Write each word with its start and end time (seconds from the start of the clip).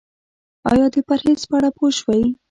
ایا 0.71 0.85
د 0.93 0.95
پرهیز 1.07 1.41
په 1.49 1.55
اړه 1.57 1.69
پوه 1.75 1.89
شوئ؟ 1.99 2.23